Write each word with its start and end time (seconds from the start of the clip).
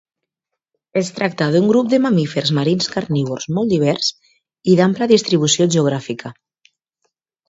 Es 1.01 1.09
tracta 1.17 1.49
d'un 1.55 1.65
grup 1.71 1.91
de 1.91 1.99
mamífers 2.05 2.51
marins 2.59 2.89
carnívors 2.93 3.45
molt 3.57 3.73
divers 3.73 4.07
i 4.73 4.79
d'àmplia 4.81 5.09
distribució 5.13 5.69
geogràfica. 5.77 6.33